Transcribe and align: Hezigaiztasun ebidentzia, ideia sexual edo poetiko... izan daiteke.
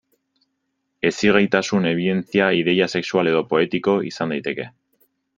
Hezigaiztasun 1.09 1.85
ebidentzia, 1.89 2.47
ideia 2.61 2.87
sexual 2.99 3.29
edo 3.33 3.43
poetiko... 3.51 3.95
izan 4.13 4.33
daiteke. 4.35 4.67